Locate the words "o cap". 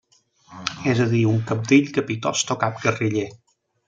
2.57-2.81